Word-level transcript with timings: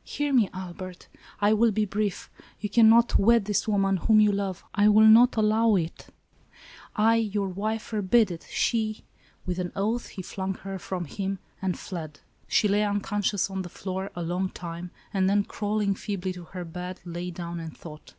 "Hear 0.16 0.32
me, 0.32 0.50
Albert! 0.52 1.06
I 1.40 1.52
will 1.52 1.70
be 1.70 1.84
brief. 1.84 2.28
You 2.58 2.68
can 2.68 2.88
not 2.88 3.20
wed 3.20 3.44
this 3.44 3.68
woman, 3.68 3.98
whom 3.98 4.18
you 4.18 4.32
love. 4.32 4.64
I 4.74 4.88
will 4.88 5.06
not 5.06 5.36
allow 5.36 5.76
it! 5.76 6.08
I, 6.96 7.14
your 7.14 7.46
wife, 7.46 7.82
forbid 7.82 8.32
it! 8.32 8.48
She 8.50 9.04
—"With 9.46 9.60
an 9.60 9.70
oath, 9.76 10.08
he 10.08 10.22
flung 10.22 10.54
her 10.54 10.80
from 10.80 11.04
him, 11.04 11.38
and 11.62 11.78
fled. 11.78 12.18
She 12.48 12.66
lay 12.66 12.82
unconscious 12.82 13.48
on 13.48 13.62
the 13.62 13.68
floor, 13.68 14.10
a 14.16 14.24
long 14.24 14.48
time; 14.48 14.90
and, 15.14 15.30
then, 15.30 15.44
crawling 15.44 15.94
feebly 15.94 16.32
to 16.32 16.46
her 16.46 16.64
bed, 16.64 16.98
lay 17.04 17.30
down 17.30 17.60
and 17.60 17.76
thought. 17.78 18.14